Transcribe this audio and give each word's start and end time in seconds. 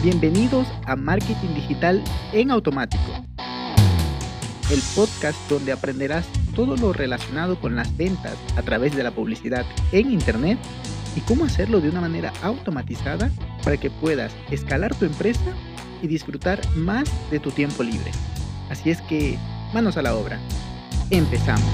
Bienvenidos 0.00 0.68
a 0.86 0.94
Marketing 0.94 1.54
Digital 1.56 2.04
en 2.32 2.52
Automático, 2.52 3.02
el 4.70 4.80
podcast 4.94 5.36
donde 5.50 5.72
aprenderás 5.72 6.24
todo 6.54 6.76
lo 6.76 6.92
relacionado 6.92 7.60
con 7.60 7.74
las 7.74 7.96
ventas 7.96 8.36
a 8.56 8.62
través 8.62 8.94
de 8.94 9.02
la 9.02 9.10
publicidad 9.10 9.66
en 9.90 10.12
Internet 10.12 10.56
y 11.16 11.20
cómo 11.22 11.44
hacerlo 11.44 11.80
de 11.80 11.88
una 11.88 12.00
manera 12.00 12.32
automatizada 12.42 13.28
para 13.64 13.76
que 13.76 13.90
puedas 13.90 14.32
escalar 14.52 14.94
tu 14.94 15.04
empresa 15.04 15.52
y 16.00 16.06
disfrutar 16.06 16.60
más 16.76 17.10
de 17.32 17.40
tu 17.40 17.50
tiempo 17.50 17.82
libre. 17.82 18.12
Así 18.70 18.90
es 18.90 19.00
que, 19.00 19.36
manos 19.74 19.96
a 19.96 20.02
la 20.02 20.14
obra. 20.14 20.38
Empezamos. 21.10 21.64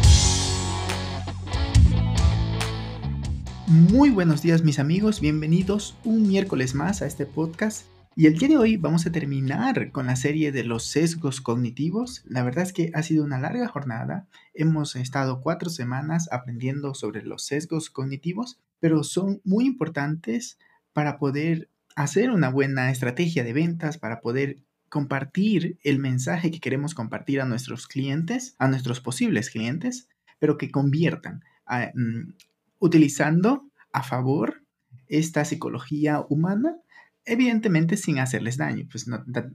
Muy 3.66 4.08
buenos 4.08 4.40
días 4.40 4.62
mis 4.62 4.78
amigos, 4.78 5.20
bienvenidos 5.20 5.94
un 6.04 6.26
miércoles 6.26 6.74
más 6.74 7.02
a 7.02 7.06
este 7.06 7.26
podcast 7.26 7.93
y 8.16 8.26
el 8.26 8.38
día 8.38 8.48
de 8.48 8.56
hoy 8.56 8.76
vamos 8.76 9.06
a 9.06 9.12
terminar 9.12 9.90
con 9.90 10.06
la 10.06 10.14
serie 10.14 10.52
de 10.52 10.62
los 10.62 10.84
sesgos 10.84 11.40
cognitivos. 11.40 12.22
La 12.26 12.44
verdad 12.44 12.62
es 12.62 12.72
que 12.72 12.92
ha 12.94 13.02
sido 13.02 13.24
una 13.24 13.40
larga 13.40 13.66
jornada. 13.66 14.28
Hemos 14.52 14.94
estado 14.94 15.40
cuatro 15.40 15.68
semanas 15.68 16.28
aprendiendo 16.30 16.94
sobre 16.94 17.22
los 17.22 17.44
sesgos 17.44 17.90
cognitivos, 17.90 18.60
pero 18.78 19.02
son 19.02 19.40
muy 19.44 19.66
importantes 19.66 20.58
para 20.92 21.18
poder 21.18 21.70
hacer 21.96 22.30
una 22.30 22.50
buena 22.50 22.90
estrategia 22.90 23.42
de 23.42 23.52
ventas, 23.52 23.98
para 23.98 24.20
poder 24.20 24.58
compartir 24.88 25.78
el 25.82 25.98
mensaje 25.98 26.52
que 26.52 26.60
queremos 26.60 26.94
compartir 26.94 27.40
a 27.40 27.46
nuestros 27.46 27.88
clientes, 27.88 28.54
a 28.58 28.68
nuestros 28.68 29.00
posibles 29.00 29.50
clientes, 29.50 30.08
pero 30.38 30.56
que 30.56 30.70
conviertan 30.70 31.42
mm, 31.66 32.34
utilizando 32.78 33.68
a 33.92 34.04
favor 34.04 34.62
esta 35.08 35.44
psicología 35.44 36.24
humana 36.28 36.76
evidentemente 37.24 37.96
sin 37.96 38.18
hacerles 38.18 38.56
daño, 38.56 38.86
pues 38.90 39.06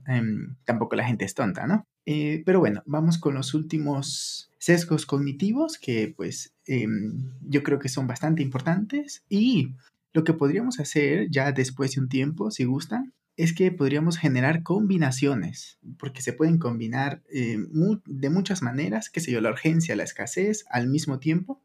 em, 0.06 0.56
tampoco 0.64 0.96
la 0.96 1.06
gente 1.06 1.24
es 1.24 1.34
tonta, 1.34 1.66
¿no? 1.66 1.84
Eh, 2.06 2.42
pero 2.44 2.60
bueno, 2.60 2.82
vamos 2.86 3.18
con 3.18 3.34
los 3.34 3.54
últimos 3.54 4.50
sesgos 4.58 5.06
cognitivos 5.06 5.78
que 5.78 6.12
pues 6.16 6.52
em, 6.66 7.30
yo 7.42 7.62
creo 7.62 7.78
que 7.78 7.88
son 7.88 8.06
bastante 8.06 8.42
importantes 8.42 9.24
y 9.28 9.74
lo 10.12 10.24
que 10.24 10.34
podríamos 10.34 10.80
hacer 10.80 11.28
ya 11.30 11.52
después 11.52 11.94
de 11.94 12.00
un 12.00 12.08
tiempo, 12.08 12.50
si 12.50 12.64
gustan, 12.64 13.12
es 13.36 13.54
que 13.54 13.70
podríamos 13.70 14.18
generar 14.18 14.62
combinaciones, 14.62 15.78
porque 15.98 16.20
se 16.20 16.32
pueden 16.32 16.58
combinar 16.58 17.22
eh, 17.32 17.58
de 18.06 18.30
muchas 18.30 18.60
maneras, 18.60 19.08
qué 19.08 19.20
sé 19.20 19.30
yo, 19.30 19.40
la 19.40 19.50
urgencia, 19.50 19.96
la 19.96 20.02
escasez 20.02 20.64
al 20.68 20.88
mismo 20.88 21.20
tiempo, 21.20 21.62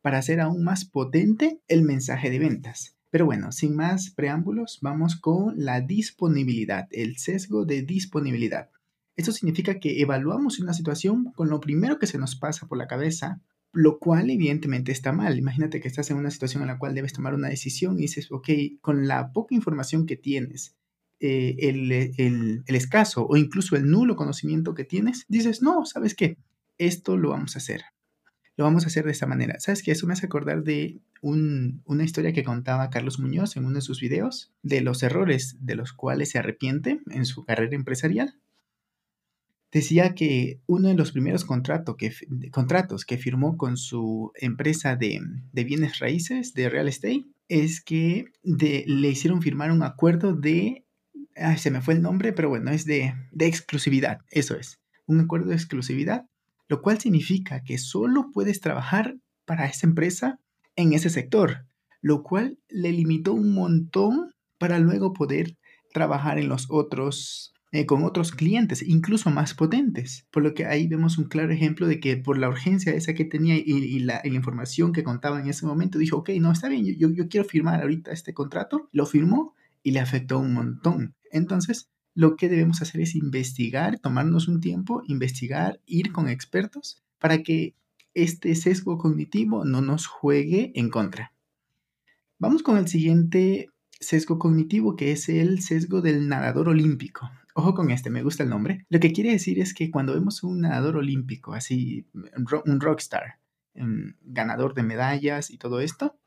para 0.00 0.18
hacer 0.18 0.40
aún 0.40 0.64
más 0.64 0.84
potente 0.84 1.60
el 1.68 1.82
mensaje 1.82 2.30
de 2.30 2.38
ventas. 2.38 2.97
Pero 3.10 3.24
bueno, 3.24 3.52
sin 3.52 3.74
más 3.74 4.10
preámbulos, 4.10 4.78
vamos 4.82 5.16
con 5.16 5.54
la 5.56 5.80
disponibilidad, 5.80 6.88
el 6.90 7.16
sesgo 7.16 7.64
de 7.64 7.82
disponibilidad. 7.82 8.70
Esto 9.16 9.32
significa 9.32 9.80
que 9.80 10.00
evaluamos 10.00 10.60
una 10.60 10.74
situación 10.74 11.32
con 11.32 11.48
lo 11.48 11.60
primero 11.60 11.98
que 11.98 12.06
se 12.06 12.18
nos 12.18 12.36
pasa 12.36 12.68
por 12.68 12.78
la 12.78 12.86
cabeza, 12.86 13.40
lo 13.72 13.98
cual 13.98 14.30
evidentemente 14.30 14.92
está 14.92 15.12
mal. 15.12 15.38
Imagínate 15.38 15.80
que 15.80 15.88
estás 15.88 16.10
en 16.10 16.18
una 16.18 16.30
situación 16.30 16.62
en 16.62 16.68
la 16.68 16.78
cual 16.78 16.94
debes 16.94 17.14
tomar 17.14 17.34
una 17.34 17.48
decisión 17.48 17.98
y 17.98 18.02
dices, 18.02 18.30
ok, 18.30 18.48
con 18.80 19.08
la 19.08 19.32
poca 19.32 19.54
información 19.54 20.06
que 20.06 20.16
tienes, 20.16 20.76
eh, 21.20 21.56
el, 21.58 21.90
el, 21.90 22.62
escaso 22.66 23.26
o 23.26 23.36
incluso 23.36 23.74
el 23.74 23.90
nulo 23.90 24.14
conocimiento 24.14 24.74
que 24.74 24.84
tienes, 24.84 25.24
dices, 25.28 25.62
no, 25.62 25.84
¿sabes 25.84 26.14
qué? 26.14 26.38
Esto 26.76 27.16
lo 27.16 27.30
vamos 27.30 27.56
a 27.56 27.58
hacer 27.58 27.82
lo 28.58 28.64
vamos 28.64 28.82
a 28.84 28.88
hacer 28.88 29.04
de 29.04 29.12
esta 29.12 29.26
manera. 29.26 29.60
¿Sabes 29.60 29.84
qué? 29.84 29.92
Eso 29.92 30.08
me 30.08 30.14
hace 30.14 30.26
acordar 30.26 30.64
de 30.64 31.00
una 31.22 32.04
historia 32.04 32.32
que 32.32 32.42
contaba 32.42 32.90
Carlos 32.90 33.20
Muñoz 33.20 33.56
en 33.56 33.64
uno 33.64 33.76
de 33.76 33.82
sus 33.82 34.00
videos, 34.00 34.52
de 34.64 34.80
los 34.80 35.04
errores 35.04 35.56
de 35.60 35.76
los 35.76 35.92
cuales 35.92 36.30
se 36.30 36.40
arrepiente 36.40 37.00
en 37.08 37.24
su 37.24 37.44
carrera 37.44 37.76
empresarial. 37.76 38.34
Decía 39.70 40.16
que 40.16 40.60
uno 40.66 40.88
de 40.88 40.94
los 40.94 41.12
primeros 41.12 41.46
que, 41.96 42.12
contratos 42.50 43.04
que 43.04 43.16
firmó 43.16 43.56
con 43.56 43.76
su 43.76 44.32
empresa 44.34 44.96
de, 44.96 45.20
bienes 45.52 46.00
raíces, 46.00 46.52
de 46.52 46.68
real 46.68 46.88
estate, 46.88 47.26
es 47.48 47.80
que 47.80 48.24
le 48.42 49.08
hicieron 49.08 49.40
firmar 49.40 49.70
un 49.70 49.84
acuerdo 49.84 50.34
de, 50.34 50.84
se 51.58 51.70
me 51.70 51.80
fue 51.80 51.94
el 51.94 52.02
nombre, 52.02 52.32
pero 52.32 52.48
bueno, 52.48 52.72
es 52.72 52.86
de, 52.86 53.14
de 53.30 53.46
exclusividad, 53.46 54.18
eso 54.30 54.56
es, 54.56 54.80
un 55.06 55.20
acuerdo 55.20 55.50
de 55.50 55.54
exclusividad 55.54 56.26
lo 56.68 56.82
cual 56.82 57.00
significa 57.00 57.62
que 57.64 57.78
solo 57.78 58.30
puedes 58.32 58.60
trabajar 58.60 59.16
para 59.44 59.66
esa 59.66 59.86
empresa 59.86 60.38
en 60.76 60.92
ese 60.92 61.10
sector, 61.10 61.66
lo 62.00 62.22
cual 62.22 62.58
le 62.68 62.92
limitó 62.92 63.32
un 63.32 63.52
montón 63.52 64.32
para 64.58 64.78
luego 64.78 65.12
poder 65.12 65.56
trabajar 65.92 66.38
en 66.38 66.48
los 66.48 66.66
otros, 66.70 67.54
eh, 67.72 67.86
con 67.86 68.04
otros 68.04 68.32
clientes, 68.32 68.82
incluso 68.82 69.30
más 69.30 69.54
potentes. 69.54 70.26
Por 70.30 70.42
lo 70.42 70.54
que 70.54 70.66
ahí 70.66 70.86
vemos 70.86 71.18
un 71.18 71.24
claro 71.24 71.52
ejemplo 71.52 71.86
de 71.86 72.00
que 72.00 72.16
por 72.16 72.38
la 72.38 72.48
urgencia 72.48 72.92
esa 72.92 73.14
que 73.14 73.24
tenía 73.24 73.56
y, 73.56 73.98
la, 74.00 74.20
información 74.24 74.92
que 74.92 75.02
contaba 75.02 75.40
en 75.40 75.48
ese 75.48 75.66
momento, 75.66 75.98
dijo, 75.98 76.18
ok, 76.18 76.30
no, 76.40 76.52
está 76.52 76.68
bien, 76.68 76.84
yo, 76.98 77.10
yo 77.10 77.28
quiero 77.28 77.48
firmar 77.48 77.80
ahorita 77.80 78.12
este 78.12 78.34
contrato, 78.34 78.88
lo 78.92 79.06
firmó 79.06 79.54
y 79.82 79.92
le 79.92 80.00
afectó 80.00 80.38
un 80.38 80.52
montón. 80.52 81.14
Entonces, 81.30 81.90
lo 82.18 82.34
que 82.34 82.48
debemos 82.48 82.82
hacer 82.82 83.00
es 83.00 83.14
investigar, 83.14 84.00
tomarnos 84.00 84.48
un 84.48 84.60
tiempo, 84.60 85.02
investigar, 85.06 85.80
ir 85.86 86.10
con 86.10 86.28
expertos 86.28 87.00
para 87.20 87.44
que 87.44 87.76
este 88.12 88.56
sesgo 88.56 88.98
cognitivo 88.98 89.64
no 89.64 89.82
nos 89.82 90.08
juegue 90.08 90.72
en 90.74 90.90
contra. 90.90 91.32
Vamos 92.40 92.64
con 92.64 92.76
el 92.76 92.88
siguiente 92.88 93.68
sesgo 94.00 94.40
cognitivo 94.40 94.96
que 94.96 95.12
es 95.12 95.28
el 95.28 95.60
sesgo 95.60 96.00
del 96.00 96.26
nadador 96.26 96.70
olímpico. 96.70 97.30
Ojo 97.54 97.72
con 97.74 97.92
este, 97.92 98.10
me 98.10 98.24
gusta 98.24 98.42
el 98.42 98.48
nombre. 98.48 98.84
Lo 98.88 98.98
que 98.98 99.12
quiere 99.12 99.30
decir 99.30 99.60
es 99.60 99.72
que 99.72 99.92
cuando 99.92 100.14
vemos 100.14 100.42
un 100.42 100.62
nadador 100.62 100.96
olímpico, 100.96 101.54
así 101.54 102.08
un 102.66 102.80
rockstar, 102.80 103.38
em, 103.74 104.16
ganador 104.22 104.74
de 104.74 104.82
medallas 104.82 105.52
y 105.52 105.56
todo 105.56 105.78
esto, 105.78 106.18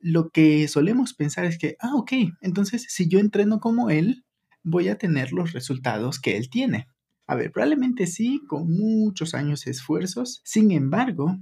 lo 0.00 0.30
que 0.30 0.68
solemos 0.68 1.12
pensar 1.12 1.44
es 1.44 1.58
que, 1.58 1.76
ah, 1.80 1.96
ok, 1.96 2.12
entonces 2.40 2.86
si 2.88 3.10
yo 3.10 3.18
entreno 3.18 3.60
como 3.60 3.90
él, 3.90 4.24
voy 4.62 4.88
a 4.88 4.98
tener 4.98 5.32
los 5.32 5.52
resultados 5.52 6.20
que 6.20 6.36
él 6.36 6.48
tiene. 6.50 6.86
A 7.26 7.34
ver, 7.34 7.52
probablemente 7.52 8.06
sí, 8.06 8.40
con 8.48 8.70
muchos 8.70 9.34
años 9.34 9.64
de 9.64 9.70
esfuerzos. 9.70 10.42
Sin 10.44 10.70
embargo, 10.70 11.38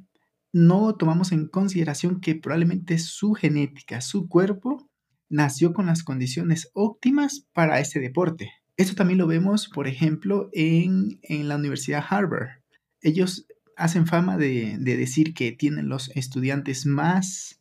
no 0.53 0.95
tomamos 0.97 1.33
en 1.33 1.49
consideración 1.49 2.21
que 2.21 2.35
probablemente 2.35 2.99
su 2.99 3.35
genética, 3.35 4.01
su 4.01 4.29
cuerpo, 4.29 4.89
nació 5.29 5.73
con 5.73 5.87
las 5.87 6.03
condiciones 6.03 6.71
óptimas 6.75 7.47
para 7.53 7.81
ese 7.81 8.01
deporte. 8.01 8.51
Esto 8.77 8.95
también 8.95 9.19
lo 9.19 9.27
vemos, 9.27 9.69
por 9.69 9.87
ejemplo, 9.87 10.49
en, 10.53 11.21
la 11.29 11.57
Universidad 11.57 12.05
Harvard. 12.09 12.63
Ellos 13.01 13.47
hacen 13.77 14.07
fama 14.07 14.37
de, 14.37 14.77
de, 14.79 14.97
decir 14.97 15.35
que 15.35 15.53
tienen 15.53 15.89
los 15.89 16.11
estudiantes 16.17 16.85
más, 16.87 17.61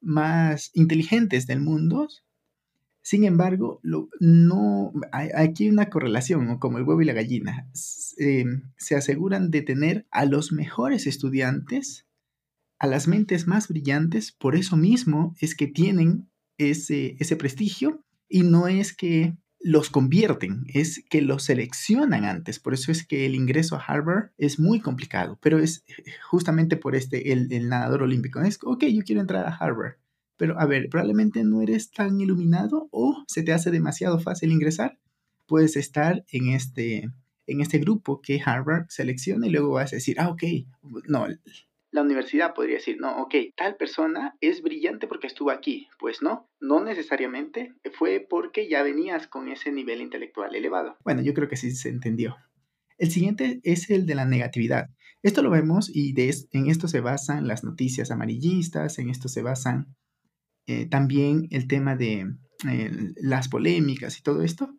más 0.00 0.70
inteligentes 0.74 1.46
del 1.46 1.60
mundo, 1.60 2.08
sin 3.02 3.24
embargo, 3.24 3.80
no, 3.82 4.92
hay, 5.12 5.30
aquí 5.34 5.64
hay 5.64 5.70
una 5.70 5.88
correlación, 5.88 6.58
como 6.58 6.78
el 6.78 6.84
huevo 6.84 7.00
y 7.00 7.06
la 7.06 7.14
gallina. 7.14 7.68
Eh, 8.18 8.44
se 8.76 8.94
aseguran 8.94 9.50
de 9.50 9.62
tener 9.62 10.06
a 10.10 10.26
los 10.26 10.52
mejores 10.52 11.06
estudiantes, 11.06 12.06
a 12.78 12.86
las 12.86 13.08
mentes 13.08 13.46
más 13.46 13.68
brillantes, 13.68 14.32
por 14.32 14.54
eso 14.54 14.76
mismo 14.76 15.34
es 15.40 15.54
que 15.54 15.66
tienen 15.66 16.30
ese, 16.58 17.16
prestigio 17.38 18.04
y 18.28 18.42
no 18.42 18.68
es 18.68 18.92
que 18.92 19.36
los 19.62 19.88
convierten, 19.88 20.64
es 20.68 21.02
que 21.08 21.22
los 21.22 21.44
seleccionan 21.44 22.24
antes. 22.24 22.58
Por 22.58 22.74
eso 22.74 22.92
es 22.92 23.06
que 23.06 23.24
el 23.24 23.34
ingreso 23.34 23.76
a 23.76 23.82
Harvard 23.82 24.30
es 24.36 24.58
muy 24.58 24.80
complicado, 24.80 25.38
pero 25.42 25.58
es 25.58 25.84
justamente 26.28 26.76
por 26.76 26.94
este, 26.94 27.32
el, 27.32 27.50
el 27.50 27.68
nadador 27.68 28.02
olímpico. 28.02 28.40
Es, 28.40 28.58
ok, 28.62 28.84
yo 28.84 29.02
quiero 29.04 29.22
entrar 29.22 29.46
a 29.46 29.56
Harvard 29.56 29.96
pero 30.40 30.58
a 30.58 30.64
ver, 30.64 30.88
probablemente 30.88 31.44
no 31.44 31.60
eres 31.60 31.90
tan 31.90 32.18
iluminado 32.18 32.88
o 32.92 33.22
se 33.26 33.42
te 33.42 33.52
hace 33.52 33.70
demasiado 33.70 34.18
fácil 34.18 34.50
ingresar. 34.50 34.98
Puedes 35.46 35.76
estar 35.76 36.24
en 36.32 36.48
este, 36.48 37.10
en 37.46 37.60
este 37.60 37.76
grupo 37.76 38.22
que 38.22 38.40
Harvard 38.42 38.86
selecciona 38.88 39.46
y 39.46 39.50
luego 39.50 39.72
vas 39.72 39.92
a 39.92 39.96
decir, 39.96 40.18
ah, 40.18 40.30
ok, 40.30 40.42
no, 41.08 41.26
la 41.90 42.00
universidad 42.00 42.54
podría 42.54 42.76
decir, 42.76 42.96
no, 42.98 43.20
ok, 43.20 43.34
tal 43.54 43.76
persona 43.76 44.34
es 44.40 44.62
brillante 44.62 45.06
porque 45.06 45.26
estuvo 45.26 45.50
aquí. 45.50 45.88
Pues 45.98 46.22
no, 46.22 46.48
no 46.58 46.82
necesariamente 46.82 47.74
fue 47.92 48.26
porque 48.26 48.66
ya 48.66 48.82
venías 48.82 49.26
con 49.26 49.48
ese 49.48 49.72
nivel 49.72 50.00
intelectual 50.00 50.54
elevado. 50.54 50.96
Bueno, 51.04 51.20
yo 51.20 51.34
creo 51.34 51.48
que 51.48 51.56
sí 51.56 51.70
se 51.72 51.90
entendió. 51.90 52.36
El 52.96 53.10
siguiente 53.10 53.60
es 53.62 53.90
el 53.90 54.06
de 54.06 54.14
la 54.14 54.24
negatividad. 54.24 54.88
Esto 55.22 55.42
lo 55.42 55.50
vemos 55.50 55.90
y 55.94 56.14
en 56.52 56.70
esto 56.70 56.88
se 56.88 57.00
basan 57.00 57.46
las 57.46 57.62
noticias 57.62 58.10
amarillistas, 58.10 58.98
en 58.98 59.10
esto 59.10 59.28
se 59.28 59.42
basan 59.42 59.94
eh, 60.70 60.86
también 60.86 61.48
el 61.50 61.66
tema 61.66 61.96
de 61.96 62.32
eh, 62.68 63.12
las 63.16 63.48
polémicas 63.48 64.16
y 64.16 64.22
todo 64.22 64.42
esto, 64.42 64.76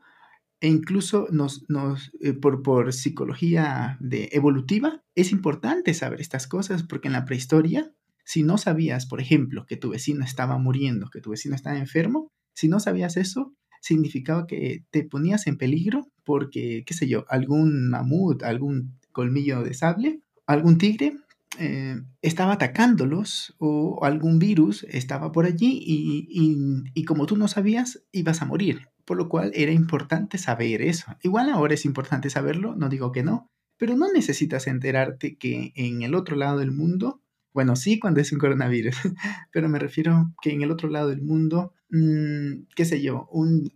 e 0.61 0.69
incluso 0.69 1.27
nos, 1.31 1.69
nos 1.69 2.13
eh, 2.21 2.31
por, 2.31 2.63
por 2.63 2.93
psicología 2.93 3.97
de 3.99 4.29
evolutiva, 4.31 5.03
es 5.15 5.33
importante 5.33 5.93
saber 5.93 6.21
estas 6.21 6.47
cosas 6.47 6.83
porque 6.83 7.09
en 7.09 7.13
la 7.13 7.25
prehistoria, 7.25 7.91
si 8.23 8.41
no 8.41 8.57
sabías, 8.57 9.05
por 9.05 9.19
ejemplo, 9.19 9.65
que 9.65 9.75
tu 9.75 9.89
vecino 9.89 10.23
estaba 10.23 10.57
muriendo, 10.57 11.09
que 11.09 11.19
tu 11.19 11.31
vecino 11.31 11.55
estaba 11.55 11.77
enfermo, 11.77 12.31
si 12.53 12.69
no 12.69 12.79
sabías 12.79 13.17
eso, 13.17 13.53
significaba 13.81 14.47
que 14.47 14.85
te 14.91 15.03
ponías 15.03 15.45
en 15.45 15.57
peligro 15.57 16.07
porque, 16.23 16.83
qué 16.85 16.93
sé 16.93 17.09
yo, 17.09 17.25
algún 17.27 17.89
mamut, 17.89 18.43
algún 18.43 18.97
colmillo 19.11 19.61
de 19.61 19.73
sable, 19.73 20.21
algún 20.45 20.77
tigre 20.77 21.17
eh, 21.59 22.01
estaba 22.21 22.53
atacándolos 22.53 23.55
o 23.59 24.05
algún 24.05 24.39
virus 24.39 24.85
estaba 24.89 25.31
por 25.31 25.45
allí 25.45 25.79
y, 25.83 27.05
como 27.05 27.25
tú 27.25 27.35
no 27.35 27.47
sabías, 27.47 28.03
ibas 28.11 28.41
a 28.41 28.45
morir. 28.45 28.87
Por 29.05 29.17
lo 29.17 29.27
cual 29.27 29.51
era 29.55 29.71
importante 29.71 30.37
saber 30.37 30.81
eso. 30.81 31.17
Igual 31.21 31.49
ahora 31.49 31.73
es 31.73 31.85
importante 31.85 32.29
saberlo, 32.29 32.75
no 32.75 32.87
digo 32.87 33.11
que 33.11 33.23
no, 33.23 33.49
pero 33.77 33.97
no 33.97 34.11
necesitas 34.11 34.67
enterarte 34.67 35.37
que 35.37 35.73
en 35.75 36.03
el 36.03 36.15
otro 36.15 36.35
lado 36.35 36.59
del 36.59 36.71
mundo, 36.71 37.21
bueno, 37.51 37.75
sí 37.75 37.99
cuando 37.99 38.21
es 38.21 38.31
un 38.31 38.39
coronavirus, 38.39 38.95
pero 39.51 39.67
me 39.67 39.79
refiero 39.79 40.33
que 40.41 40.51
en 40.53 40.61
el 40.61 40.71
otro 40.71 40.87
lado 40.87 41.09
del 41.09 41.23
mundo, 41.23 41.73
mm, 41.89 42.67
qué 42.75 42.85
sé 42.85 43.01
yo, 43.01 43.27
un, 43.31 43.73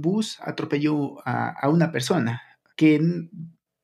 bus 0.00 0.38
atropelló 0.40 1.18
a, 1.26 1.50
a 1.50 1.68
una 1.68 1.90
persona 1.92 2.40
que 2.76 3.28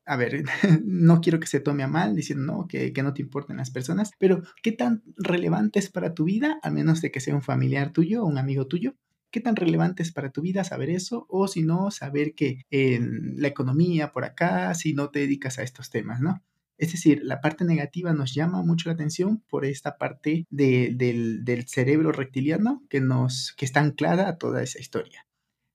a 0.06 0.16
ver, 0.16 0.44
no 0.84 1.20
quiero 1.20 1.40
que 1.40 1.46
se 1.46 1.60
tome 1.60 1.82
a 1.82 1.88
mal 1.88 2.14
diciendo 2.14 2.44
no, 2.44 2.68
que, 2.68 2.92
que, 2.92 3.02
no 3.02 3.14
te 3.14 3.22
importen 3.22 3.56
las 3.56 3.70
personas, 3.70 4.10
pero 4.18 4.42
¿qué 4.62 4.72
tan 4.72 5.02
relevante 5.16 5.78
es 5.78 5.90
para 5.90 6.14
tu 6.14 6.24
vida, 6.24 6.58
a 6.62 6.70
menos 6.70 7.00
de 7.00 7.10
que 7.10 7.20
sea 7.20 7.34
un 7.34 7.42
familiar 7.42 7.92
tuyo 7.92 8.22
o 8.22 8.26
un 8.26 8.38
amigo 8.38 8.66
tuyo? 8.66 8.96
¿Qué 9.30 9.40
tan 9.40 9.56
relevante 9.56 10.04
es 10.04 10.12
para 10.12 10.30
tu 10.30 10.42
vida 10.42 10.62
saber 10.62 10.90
eso? 10.90 11.26
O 11.28 11.48
si 11.48 11.62
no, 11.62 11.90
saber 11.90 12.34
que 12.34 12.66
en 12.70 13.34
la 13.40 13.48
economía 13.48 14.12
por 14.12 14.24
acá, 14.24 14.72
si 14.74 14.92
no 14.92 15.10
te 15.10 15.18
dedicas 15.18 15.58
a 15.58 15.64
estos 15.64 15.90
temas, 15.90 16.20
¿no? 16.20 16.40
Es 16.78 16.92
decir, 16.92 17.20
la 17.22 17.40
parte 17.40 17.64
negativa 17.64 18.12
nos 18.12 18.34
llama 18.34 18.62
mucho 18.62 18.88
la 18.88 18.94
atención 18.94 19.42
por 19.48 19.64
esta 19.64 19.96
parte 19.96 20.46
del, 20.50 20.96
del, 20.98 21.68
cerebro 21.68 22.12
reptiliano 22.12 22.82
que, 22.88 23.00
nos, 23.00 23.54
que 23.56 23.64
está 23.64 23.80
anclada 23.80 24.28
a 24.28 24.38
toda 24.38 24.62
esa 24.62 24.80
historia. 24.80 25.26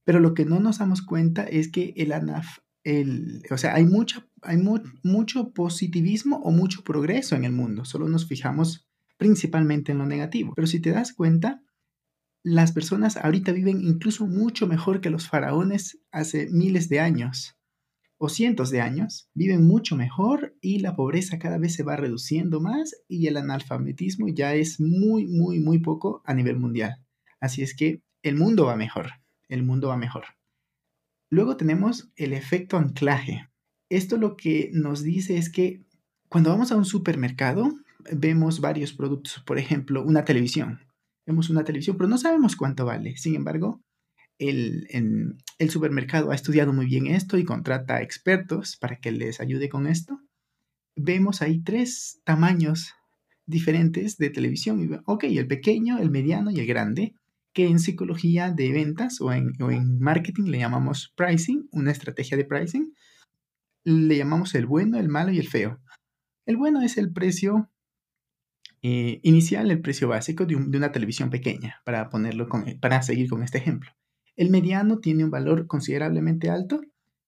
Pero 0.03 0.19
lo 0.19 0.33
que 0.33 0.45
no 0.45 0.59
nos 0.59 0.79
damos 0.79 1.01
cuenta 1.01 1.43
es 1.43 1.69
que 1.69 1.93
el, 1.97 2.11
anaf, 2.11 2.59
o 3.51 3.57
sea, 3.57 3.75
hay, 3.75 3.85
mucha, 3.85 4.27
hay 4.41 4.57
mucho 4.57 5.51
positivismo 5.53 6.37
o 6.37 6.51
mucho 6.51 6.83
progreso 6.83 7.35
en 7.35 7.45
el 7.45 7.51
mundo, 7.51 7.85
solo 7.85 8.07
nos 8.07 8.27
fijamos 8.27 8.89
principalmente 9.17 9.91
en 9.91 9.97
lo 9.97 10.05
negativo. 10.05 10.53
Pero 10.55 10.67
si 10.67 10.79
te 10.79 10.91
das 10.91 11.13
cuenta, 11.13 11.61
las 12.43 12.71
personas 12.71 13.17
ahorita 13.17 13.51
viven 13.51 13.81
incluso 13.81 14.25
mucho 14.25 14.65
mejor 14.65 15.01
que 15.01 15.09
los 15.09 15.27
faraones 15.27 15.99
hace 16.11 16.49
miles 16.49 16.87
de 16.87 17.01
años 17.01 17.55
o 18.17 18.27
cientos 18.27 18.69
de 18.69 18.81
años, 18.81 19.29
viven 19.33 19.65
mucho 19.65 19.95
mejor 19.95 20.55
y 20.61 20.79
la 20.79 20.95
pobreza 20.95 21.39
cada 21.39 21.57
vez 21.57 21.73
se 21.73 21.83
va 21.83 21.95
reduciendo 21.95 22.59
más 22.59 22.93
y 23.07 23.27
el 23.27 23.37
analfabetismo 23.37 24.27
ya 24.27 24.55
es 24.55 24.79
muy, 24.79 25.25
muy, 25.25 25.59
muy 25.59 25.79
poco 25.79 26.21
a 26.25 26.33
nivel 26.33 26.57
mundial. 26.57 26.97
Así 27.39 27.61
es 27.61 27.75
que 27.75 28.01
el 28.21 28.35
mundo 28.35 28.65
va 28.65 28.75
mejor, 28.75 29.11
el 29.47 29.63
mundo 29.63 29.87
va 29.87 29.97
mejor. 29.97 30.25
Luego 31.29 31.57
tenemos 31.57 32.11
el 32.15 32.33
efecto 32.33 32.77
anclaje. 32.77 33.49
Esto 33.89 34.17
lo 34.17 34.35
que 34.35 34.71
nos 34.73 35.03
dice 35.03 35.37
es 35.37 35.49
que 35.51 35.83
cuando 36.27 36.49
vamos 36.49 36.71
a 36.71 36.77
un 36.77 36.85
supermercado, 36.85 37.71
vemos 38.11 38.61
varios 38.61 38.93
productos, 38.93 39.43
por 39.45 39.57
ejemplo, 39.57 40.03
una 40.03 40.25
televisión. 40.25 40.79
Vemos 41.25 41.49
una 41.49 41.63
televisión, 41.63 41.97
pero 41.97 42.09
no 42.09 42.17
sabemos 42.17 42.55
cuánto 42.55 42.85
vale. 42.85 43.17
Sin 43.17 43.35
embargo, 43.35 43.81
el, 44.39 44.87
supermercado 45.69 46.31
ha 46.31 46.35
estudiado 46.35 46.73
muy 46.73 46.85
bien 46.85 47.07
esto 47.07 47.37
y 47.37 47.43
contrata 47.43 48.01
expertos 48.01 48.77
para 48.77 48.97
que 48.97 49.11
les 49.11 49.39
ayude 49.39 49.69
con 49.69 49.85
esto. 49.85 50.19
Vemos 50.95 51.41
ahí 51.41 51.61
tres 51.61 52.21
tamaños 52.23 52.93
diferentes 53.45 54.17
de 54.17 54.29
televisión. 54.29 55.01
Ok, 55.05 55.25
el 55.25 55.47
pequeño, 55.47 55.99
el 55.99 56.09
mediano 56.09 56.51
y 56.51 56.59
el 56.59 56.67
grande 56.67 57.13
que 57.53 57.67
en 57.67 57.79
psicología 57.79 58.51
de 58.51 58.71
ventas 58.71 59.21
o 59.21 59.31
en, 59.31 59.53
marketing 59.99 60.45
le 60.45 60.59
llamamos 60.59 61.13
pricing, 61.15 61.67
una 61.71 61.91
estrategia 61.91 62.37
de 62.37 62.45
pricing. 62.45 62.93
Le 63.83 64.17
llamamos 64.17 64.53
el 64.55 64.65
bueno, 64.65 64.97
el 64.97 65.09
malo 65.09 65.31
y 65.31 65.39
el 65.39 65.47
feo. 65.47 65.79
El 66.45 66.57
bueno 66.57 66.81
es 66.81 66.97
el 66.97 67.11
precio 67.11 67.69
eh, 68.81 69.19
inicial, 69.23 69.71
el 69.71 69.81
precio 69.81 70.07
básico 70.07 70.45
de, 70.45 70.55
una 70.55 70.91
televisión 70.91 71.29
pequeña, 71.29 71.81
para, 71.85 72.09
ponerlo 72.09 72.47
para 72.79 73.01
seguir 73.01 73.29
con 73.29 73.43
este 73.43 73.57
ejemplo. 73.57 73.91
El 74.35 74.49
mediano 74.49 74.99
tiene 74.99 75.25
un 75.25 75.31
valor 75.31 75.67
considerablemente 75.67 76.49
alto, 76.49 76.81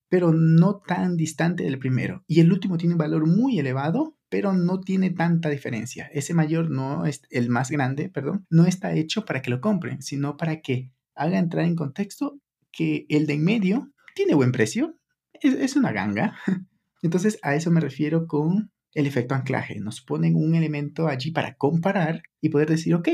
pero 0.07 0.33
no 0.33 0.79
tan 0.79 1.17
distante 1.17 1.63
del 1.63 1.79
primero. 1.79 2.23
Y 2.27 2.39
el 2.39 2.51
último 2.51 2.77
tiene 2.77 2.95
un 2.95 2.99
valor 2.99 3.27
muy 3.27 3.59
elevado, 3.59 4.17
pero 4.31 4.53
no 4.53 4.79
tiene 4.79 5.09
tanta 5.09 5.49
diferencia. 5.49 6.09
Ese 6.13 6.33
mayor 6.33 6.71
no 6.71 7.05
es 7.05 7.21
el 7.29 7.49
más 7.49 7.69
grande, 7.69 8.07
perdón, 8.07 8.47
no 8.49 8.65
está 8.65 8.93
hecho 8.93 9.25
para 9.25 9.41
que 9.41 9.49
lo 9.49 9.59
compren, 9.59 10.01
sino 10.01 10.37
para 10.37 10.61
que 10.61 10.93
haga 11.15 11.37
entrar 11.37 11.65
en 11.65 11.75
contexto 11.75 12.39
que 12.71 13.05
el 13.09 13.27
de 13.27 13.33
en 13.33 13.43
medio 13.43 13.91
tiene 14.15 14.33
buen 14.33 14.53
precio, 14.53 14.95
es, 15.33 15.75
una 15.75 15.91
ganga. 15.91 16.37
Entonces 17.01 17.39
a 17.43 17.55
eso 17.55 17.71
me 17.71 17.81
refiero 17.81 18.25
con 18.25 18.71
el 18.93 19.05
efecto 19.05 19.35
anclaje. 19.35 19.81
Nos 19.81 19.99
ponen 19.99 20.37
un 20.37 20.55
elemento 20.55 21.09
allí 21.09 21.31
para 21.31 21.55
comparar 21.55 22.23
y 22.39 22.49
poder 22.49 22.69
decir, 22.69 22.95
ok, 22.95 23.09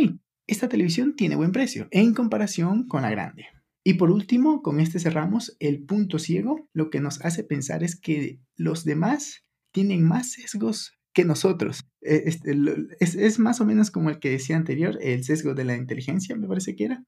esta 0.46 0.70
televisión 0.70 1.16
tiene 1.16 1.36
buen 1.36 1.52
precio 1.52 1.88
en 1.90 2.14
comparación 2.14 2.88
con 2.88 3.02
la 3.02 3.10
grande. 3.10 3.48
Y 3.84 3.96
por 3.96 4.12
último, 4.12 4.62
con 4.62 4.80
este 4.80 5.00
cerramos 5.00 5.58
el 5.60 5.84
punto 5.84 6.20
ciego. 6.20 6.70
Lo 6.74 6.92
que 6.92 7.02
nos 7.02 7.26
hace 7.26 7.44
pensar 7.44 7.84
es 7.84 8.00
que 8.00 8.40
los 8.56 8.84
demás 8.84 9.46
tienen 9.72 10.04
más 10.04 10.34
sesgos 10.34 10.97
que 11.18 11.26
nosotros. 11.26 11.84
E, 12.02 12.26
este, 12.28 12.56
es, 13.00 13.40
más 13.40 13.60
o 13.60 13.66
menos 13.66 13.90
como 13.90 14.12
el 14.12 14.20
que 14.20 14.30
decía 14.30 14.56
anterior, 14.56 15.00
el 15.02 15.24
sesgo 15.24 15.56
de 15.56 15.66
la 15.66 15.76
inteligencia, 15.76 16.36
me 16.36 16.48
parece 16.48 16.76
que 16.76 16.86
era. 16.86 17.04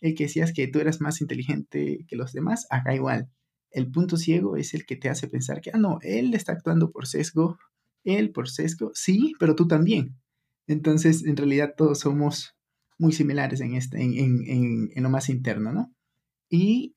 El 0.00 0.16
que 0.16 0.24
decías 0.24 0.52
que 0.52 0.66
tú 0.66 0.80
eras 0.80 1.00
más 1.00 1.20
inteligente 1.20 2.04
que 2.08 2.16
los 2.16 2.32
demás, 2.32 2.66
acá 2.70 2.92
igual. 2.92 3.30
El 3.70 3.88
punto 3.92 4.16
ciego 4.16 4.56
es 4.56 4.74
el 4.74 4.84
que 4.84 4.96
te 4.96 5.08
hace 5.08 5.28
pensar 5.28 5.60
que, 5.60 5.70
ah, 5.72 5.78
no, 5.78 5.98
él 6.02 6.34
está 6.34 6.54
actuando 6.54 6.90
por 6.90 7.06
sesgo, 7.06 7.56
él 8.02 8.32
por 8.32 8.50
sesgo, 8.50 8.90
sí, 8.94 9.34
pero 9.38 9.54
tú 9.54 9.68
también. 9.68 10.18
Entonces, 10.66 11.24
en 11.24 11.36
realidad 11.36 11.74
todos 11.76 12.00
somos 12.00 12.56
muy 12.98 13.12
similares 13.12 13.60
en, 13.60 13.74
este, 13.74 14.02
en, 14.02 14.90
en 14.92 15.02
lo 15.04 15.08
más 15.08 15.28
interno, 15.28 15.72
¿no? 15.72 15.94
Y 16.50 16.94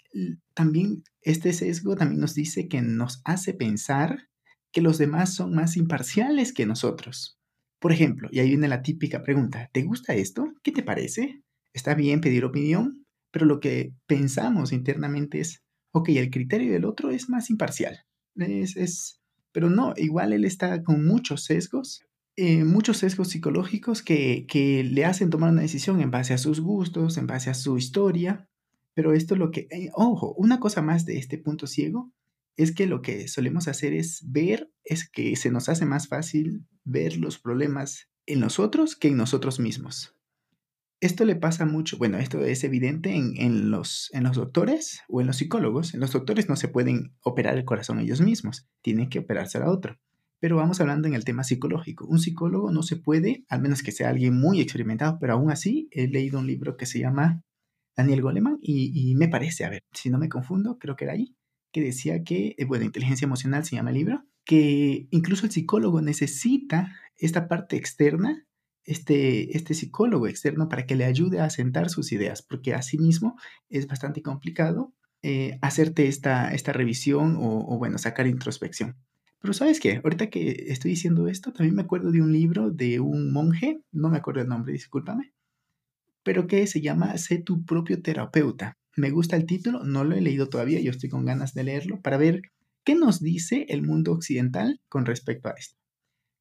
también 0.56 1.04
este 1.22 1.54
sesgo 1.54 1.96
también 1.96 2.22
nos 2.22 2.34
dice 2.34 2.68
que 2.68 2.82
nos 2.82 3.22
hace 3.24 3.54
pensar 3.54 4.30
que 4.76 4.82
los 4.82 4.98
demás 4.98 5.34
son 5.34 5.56
más 5.56 5.78
imparciales 5.78 6.52
que 6.52 6.66
nosotros. 6.66 7.40
Por 7.80 7.94
ejemplo, 7.94 8.28
y 8.30 8.40
ahí 8.40 8.50
viene 8.50 8.68
la 8.68 8.82
típica 8.82 9.24
pregunta, 9.24 9.70
¿te 9.72 9.84
gusta 9.84 10.16
esto? 10.16 10.52
¿Qué 10.64 10.74
te 10.74 10.84
parece? 10.84 11.42
Está 11.72 11.96
bien 11.96 12.20
pedir 12.20 12.44
opinión, 12.44 13.06
pero 13.32 13.46
lo 13.46 13.62
que 13.62 13.94
pensamos 14.06 14.74
internamente 14.74 15.40
es, 15.40 15.64
ok, 15.94 16.10
el 16.10 16.30
criterio 16.30 16.74
del 16.74 16.84
otro 16.84 17.10
es 17.10 17.30
más 17.30 17.50
imparcial. 17.50 18.04
Es, 18.36 18.76
es, 18.76 19.22
pero 19.54 19.70
no, 19.70 19.94
igual 19.96 20.34
él 20.34 20.44
está 20.44 20.84
con 20.84 21.06
muchos 21.06 21.46
sesgos, 21.46 22.02
eh, 22.36 22.66
muchos 22.66 22.98
sesgos 22.98 23.30
psicológicos 23.30 24.02
que, 24.02 24.46
le 24.92 25.06
hacen 25.06 25.30
tomar 25.30 25.54
una 25.54 25.62
decisión 25.62 26.02
en 26.02 26.12
base 26.12 26.34
a 26.34 26.38
sus 26.38 26.60
gustos, 26.60 27.18
en 27.18 27.28
base 27.28 27.50
a 27.50 27.54
su 27.54 27.78
historia. 27.78 28.50
Pero 28.94 29.14
esto 29.14 29.36
es 29.36 29.40
lo 29.40 29.52
que, 29.52 29.70
eh, 29.72 29.90
ojo, 29.94 30.34
una 30.34 30.60
cosa 30.60 30.82
más 30.82 31.06
de 31.06 31.18
este 31.18 31.38
punto 31.38 31.66
ciego 31.66 32.12
es 32.58 32.74
que 32.74 32.88
lo 32.88 33.02
que 33.02 33.28
solemos 33.28 33.68
hacer 33.68 33.94
es 33.94 34.24
ver, 34.28 34.72
es 34.84 35.10
que 35.10 35.36
se 35.36 35.52
nos 35.52 35.70
hace 35.70 35.86
más 35.86 36.08
fácil 36.08 36.66
ver 36.84 37.18
los 37.18 37.38
problemas 37.38 38.10
en 38.26 38.40
nosotros 38.40 38.96
que 38.96 39.10
en 39.10 39.18
nosotros 39.18 39.60
mismos. 39.60 40.16
Esto 41.02 41.26
le 41.26 41.36
pasa 41.36 41.66
mucho, 41.66 41.98
bueno, 41.98 42.18
esto 42.18 42.44
es 42.46 42.64
evidente 42.64 43.14
en, 43.14 43.70
los, 43.70 44.10
en 44.14 44.24
los 44.24 44.38
doctores 44.38 45.02
o 45.10 45.20
en 45.20 45.28
los 45.28 45.36
psicólogos. 45.36 45.94
En 45.94 46.00
los 46.00 46.14
doctores 46.14 46.48
no 46.48 46.56
se 46.56 46.70
pueden 46.70 47.14
operar 47.22 47.58
el 47.58 47.66
corazón 47.66 48.00
ellos 48.00 48.22
mismos, 48.22 48.68
tienen 48.82 49.10
que 49.10 49.20
operarse 49.20 49.58
a 49.58 49.70
otro. 49.70 50.00
Pero 50.40 50.56
vamos 50.56 50.80
hablando 50.80 51.08
en 51.08 51.14
el 51.14 51.26
tema 51.26 51.44
psicológico. 51.44 52.06
Un 52.08 52.20
psicólogo 52.20 52.72
no 52.72 52.82
se 52.82 52.96
puede, 52.96 53.46
al 53.50 53.62
menos 53.62 53.84
que 53.84 53.92
sea 53.92 54.10
alguien 54.10 54.40
muy 54.40 54.62
experimentado, 54.62 55.18
pero 55.20 55.34
aún 55.34 55.52
así 55.52 55.90
he 55.92 56.08
leído 56.08 56.40
un 56.40 56.48
libro 56.48 56.78
que 56.78 56.86
se 56.86 57.00
llama 57.00 57.44
Daniel 57.96 58.22
Goleman 58.22 58.58
y, 58.62 59.12
y 59.12 59.16
me 59.16 59.28
parece, 59.28 59.66
a 59.66 59.70
ver, 59.70 59.84
si 59.92 60.10
no 60.10 60.18
me 60.18 60.30
confundo, 60.30 60.78
creo 60.80 60.96
que 60.96 61.06
era 61.06 61.14
ahí, 61.14 61.36
que 61.76 61.82
decía 61.82 62.24
que, 62.24 62.56
eh, 62.58 62.64
bueno, 62.64 62.86
inteligencia 62.86 63.26
emocional 63.26 63.66
se 63.66 63.76
llama 63.76 63.90
el 63.90 63.98
libro, 63.98 64.24
que 64.46 65.10
incluso 65.12 65.46
el 65.46 65.52
psicólogo 65.52 66.02
necesita 66.02 66.96
esta 67.18 67.50
parte 67.50 67.76
externa, 67.76 68.48
este, 68.86 69.58
este 69.58 69.74
psicólogo 69.74 70.28
externo 70.28 70.70
para 70.70 70.86
que 70.86 70.96
le 70.96 71.04
ayude 71.04 71.42
a 71.42 71.46
asentar 71.48 71.90
sus 71.90 72.14
ideas, 72.14 72.42
porque 72.42 72.74
asimismo 72.74 73.38
es 73.68 73.88
bastante 73.88 74.22
complicado 74.22 74.94
eh, 75.22 75.60
hacerte 75.62 76.08
esta, 76.08 76.54
esta 76.54 76.72
revisión 76.72 77.36
o, 77.36 77.68
o, 77.68 77.78
bueno, 77.78 77.98
sacar 77.98 78.26
introspección. 78.28 78.96
Pero 79.42 79.52
sabes 79.52 79.82
qué, 79.82 80.00
ahorita 80.02 80.30
que 80.30 80.68
estoy 80.70 80.92
diciendo 80.92 81.28
esto, 81.28 81.52
también 81.52 81.76
me 81.76 81.82
acuerdo 81.82 82.10
de 82.14 82.22
un 82.22 82.32
libro 82.32 82.72
de 82.72 83.02
un 83.02 83.34
monje, 83.34 83.82
no 83.92 84.08
me 84.08 84.16
acuerdo 84.20 84.44
el 84.44 84.48
nombre, 84.48 84.72
discúlpame, 84.72 85.34
pero 86.24 86.48
que 86.48 86.68
se 86.68 86.80
llama 86.80 87.18
Sé 87.18 87.40
tu 87.40 87.66
propio 87.66 88.02
terapeuta. 88.02 88.78
Me 88.96 89.12
gusta 89.12 89.36
el 89.36 89.46
título, 89.46 89.84
no 89.84 90.04
lo 90.04 90.16
he 90.16 90.22
leído 90.22 90.48
todavía, 90.48 90.80
yo 90.80 90.92
estoy 90.92 91.10
con 91.10 91.26
ganas 91.26 91.54
de 91.54 91.64
leerlo 91.64 92.02
para 92.02 92.18
ver 92.18 92.42
qué 92.86 92.96
nos 92.96 93.22
dice 93.22 93.66
el 93.70 93.82
mundo 93.82 94.14
occidental 94.14 94.80
con 94.88 95.06
respecto 95.06 95.50
a 95.50 95.54
esto. 95.58 95.78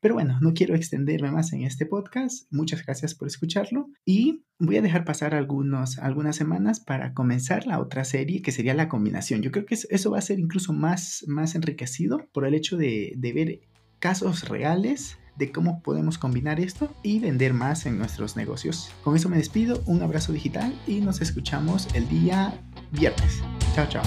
Pero 0.01 0.15
bueno, 0.17 0.39
no 0.43 0.53
quiero 0.53 0.75
extenderme 0.75 1.31
más 1.31 1.55
en 1.55 1.63
este 1.63 1.87
podcast. 1.87 2.47
Muchas 2.51 2.85
gracias 2.85 3.15
por 3.15 3.27
escucharlo 3.27 3.89
y 4.05 4.45
voy 4.59 4.77
a 4.77 4.83
dejar 4.83 5.07
pasar 5.07 5.35
algunos, 5.35 5.99
algunas 5.99 6.37
semanas 6.37 6.79
para 6.79 7.15
comenzar 7.15 7.67
la 7.67 7.81
otra 7.81 8.05
serie 8.05 8.43
que 8.43 8.53
sería 8.53 8.75
la 8.75 8.91
combinación. 8.91 9.41
Yo 9.41 9.51
creo 9.51 9.65
que 9.65 9.75
eso 9.89 10.11
va 10.11 10.19
a 10.19 10.21
ser 10.21 10.39
incluso 10.39 10.75
más, 10.75 11.25
más 11.27 11.55
enriquecido 11.55 12.29
por 12.33 12.47
el 12.47 12.53
hecho 12.53 12.77
de, 12.77 13.15
de 13.17 13.33
ver 13.33 13.61
casos 13.99 14.47
reales 14.47 15.17
de 15.37 15.51
cómo 15.51 15.81
podemos 15.81 16.19
combinar 16.19 16.61
esto 16.61 16.95
y 17.03 17.19
vender 17.19 17.55
más 17.55 17.87
en 17.87 17.99
nuestros 17.99 18.37
negocios. 18.37 18.91
Con 19.03 19.17
eso 19.17 19.29
me 19.29 19.37
despido, 19.37 19.83
un 19.87 20.03
abrazo 20.03 20.33
digital 20.33 20.75
y 20.87 21.01
nos 21.01 21.21
escuchamos 21.21 21.89
el 21.95 22.09
día 22.09 22.61
viernes. 22.93 23.43
Chao, 23.75 23.87
chao. 23.89 24.05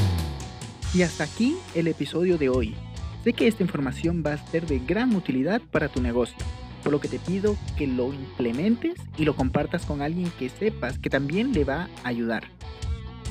Y 0.94 1.02
hasta 1.02 1.26
aquí 1.26 1.56
el 1.76 1.88
episodio 1.88 2.38
de 2.38 2.50
hoy. 2.50 2.76
Sé 3.24 3.34
que 3.34 3.48
esta 3.48 3.64
información 3.64 4.24
va 4.26 4.34
a 4.34 4.48
ser 4.52 4.68
de 4.68 4.80
gran 4.80 5.16
utilidad 5.16 5.62
para 5.72 5.90
tu 5.90 6.02
negocio, 6.02 6.38
por 6.82 6.94
lo 6.94 7.02
que 7.02 7.10
te 7.10 7.20
pido 7.20 7.58
que 7.78 7.88
lo 7.88 8.14
implementes 8.14 8.96
y 9.18 9.26
lo 9.26 9.36
compartas 9.36 9.86
con 9.86 10.02
alguien 10.02 10.32
que 10.40 10.50
sepas 10.50 10.98
que 10.98 11.10
también 11.10 11.52
le 11.52 11.66
va 11.66 11.90
a 12.04 12.08
ayudar. 12.08 12.44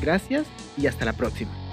Gracias 0.02 0.46
y 0.76 0.86
hasta 0.86 1.06
la 1.06 1.14
próxima. 1.14 1.65